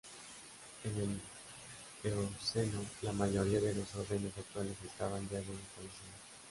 [0.83, 6.19] En el Eoceno la mayoría de los órdenes actuales estaban ya bien establecidos.